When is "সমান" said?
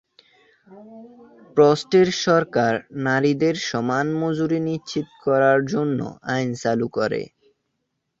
3.69-4.07